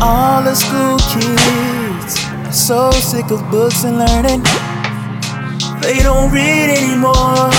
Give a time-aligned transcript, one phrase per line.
[0.00, 4.42] the school kids are so sick of books and learning.
[5.82, 7.50] They don't read anymore.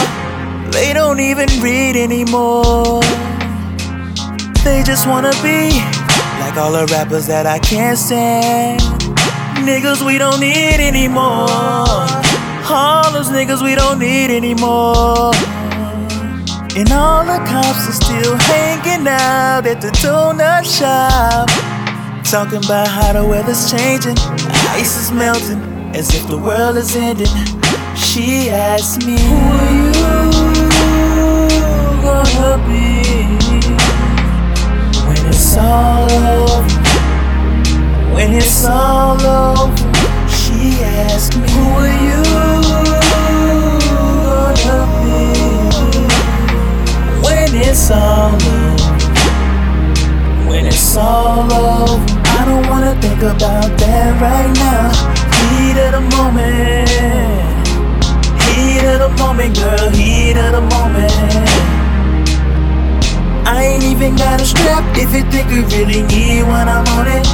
[0.72, 3.02] They don't even read anymore.
[4.64, 5.70] They just wanna be
[6.40, 8.82] like all the rappers that I can't stand.
[9.68, 11.48] Niggas we don't need anymore.
[12.72, 15.34] All those niggas we don't need anymore.
[16.76, 21.79] And all the cops are still hanging out at the donut shop.
[22.30, 24.16] Talking about how the weather's changing,
[24.70, 25.60] ice is melting,
[25.96, 27.26] as if the world is ending.
[27.96, 29.92] She asked me, Who are you
[32.04, 33.02] gonna be
[35.08, 36.70] when it's all over?
[38.14, 39.76] When it's all over,
[40.30, 42.29] she asked me, Who are you
[53.20, 54.88] think about that right now.
[55.40, 56.90] Heat of the moment.
[58.48, 61.12] Heat of the moment, girl, heat of the moment.
[63.46, 67.08] I ain't even got a strap if you think we really need one, I'm on
[67.08, 67.26] it.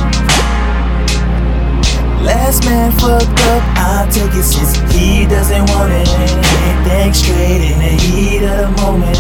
[2.23, 6.07] Last man fucked up, I'll take it since he doesn't want it.
[6.07, 9.17] Can't think straight in the heat of the moment.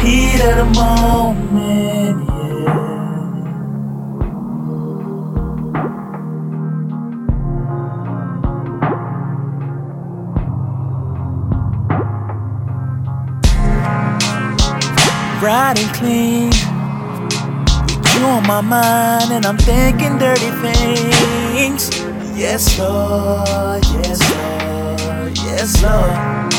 [0.00, 2.31] Heat of the moment,
[15.42, 16.50] riding clean.
[16.50, 21.90] With you on my mind, and I'm thinking dirty things.
[22.38, 26.52] Yes, Lord, yes, Lord, yes, Lord.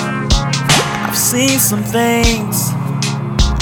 [1.08, 2.72] I've seen some things.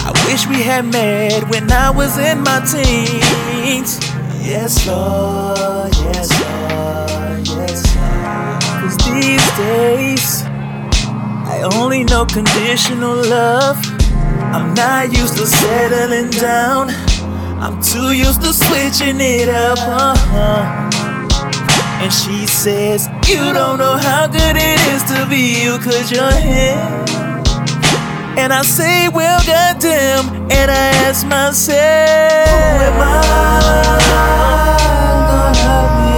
[0.04, 4.00] I wish we had met when I was in my teens.
[4.42, 8.62] Yes, Lord, yes, Lord, yes, Lord.
[8.82, 10.42] Cause these days,
[11.46, 14.01] I only know conditional love.
[14.54, 16.90] I'm not used to settling down.
[17.64, 19.78] I'm too used to switching it up.
[19.80, 20.90] Uh-huh.
[22.04, 26.34] And she says, You don't know how good it is to be you, cause you're
[26.34, 26.76] here.
[28.38, 30.28] And I say, Well, goddamn.
[30.52, 31.78] And I ask myself,
[32.78, 33.14] Who am I
[35.32, 36.12] gonna be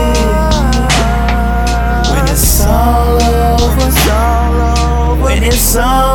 [2.15, 3.21] when it's all
[3.61, 3.91] over?
[5.23, 6.12] When it's all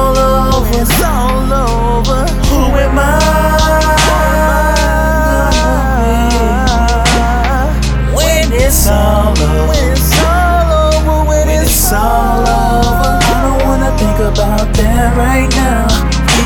[8.89, 13.13] all over, when it's all over, when it's all over.
[13.21, 15.87] I don't wanna think about that right now.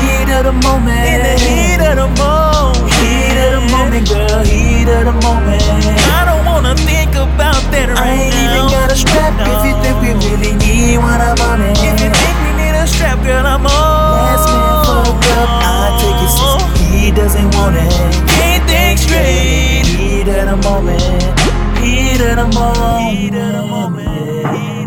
[0.03, 4.43] Heat of the moment, in the heat of the moment, heat of the moment, girl,
[4.43, 5.63] heat of the moment.
[6.11, 8.03] I don't wanna think about that right now.
[8.03, 11.21] I ain't even got a strap if you think we really need one.
[11.21, 11.77] I'm on it.
[11.79, 13.71] If you think we need a strap, girl, I'm on.
[13.71, 18.32] Last man fucked up, I take it since he doesn't want it.
[22.37, 24.82] Of the moment, heat of the moment.